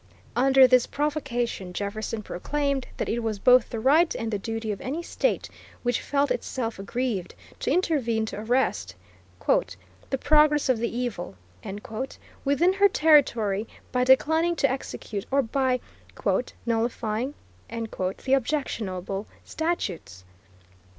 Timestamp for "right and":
3.79-4.31